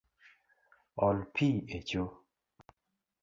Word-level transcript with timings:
Ol 1.07 1.19
pi 1.35 1.49
echo 1.77 2.05